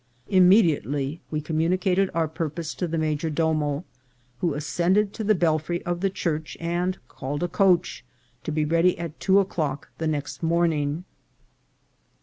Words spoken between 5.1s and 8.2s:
to the belfry of the church and called a coach,